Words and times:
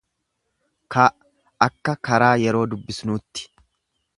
k 0.91 0.95
akka 1.67 1.93
karaa 2.07 2.33
yeroo 2.45 2.65
dubbisnuutti. 2.73 3.47